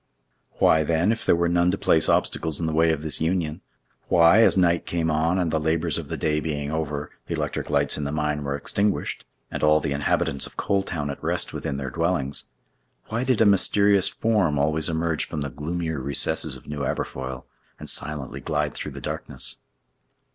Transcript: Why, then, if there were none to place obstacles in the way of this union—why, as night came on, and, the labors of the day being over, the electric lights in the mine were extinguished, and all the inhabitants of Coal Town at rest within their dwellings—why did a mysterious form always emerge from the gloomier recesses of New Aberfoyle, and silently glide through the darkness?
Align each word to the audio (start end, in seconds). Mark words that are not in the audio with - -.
Why, 0.53 0.81
then, 0.83 1.11
if 1.11 1.23
there 1.27 1.35
were 1.35 1.47
none 1.47 1.69
to 1.69 1.77
place 1.77 2.09
obstacles 2.09 2.59
in 2.59 2.65
the 2.65 2.73
way 2.73 2.91
of 2.91 3.03
this 3.03 3.21
union—why, 3.21 4.41
as 4.41 4.57
night 4.57 4.87
came 4.87 5.11
on, 5.11 5.37
and, 5.37 5.51
the 5.51 5.59
labors 5.59 5.99
of 5.99 6.07
the 6.07 6.17
day 6.17 6.39
being 6.39 6.71
over, 6.71 7.11
the 7.27 7.35
electric 7.35 7.69
lights 7.69 7.99
in 7.99 8.03
the 8.03 8.11
mine 8.11 8.43
were 8.43 8.55
extinguished, 8.55 9.25
and 9.51 9.61
all 9.61 9.79
the 9.79 9.91
inhabitants 9.91 10.47
of 10.47 10.57
Coal 10.57 10.81
Town 10.81 11.11
at 11.11 11.23
rest 11.23 11.53
within 11.53 11.77
their 11.77 11.91
dwellings—why 11.91 13.23
did 13.23 13.41
a 13.41 13.45
mysterious 13.45 14.07
form 14.09 14.57
always 14.57 14.89
emerge 14.89 15.25
from 15.25 15.41
the 15.41 15.51
gloomier 15.51 15.99
recesses 15.99 16.55
of 16.55 16.65
New 16.65 16.79
Aberfoyle, 16.83 17.45
and 17.77 17.87
silently 17.87 18.39
glide 18.41 18.73
through 18.73 18.93
the 18.93 19.01
darkness? 19.01 19.57